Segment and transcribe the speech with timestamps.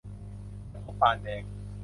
[0.71, 1.43] จะพบปานแดง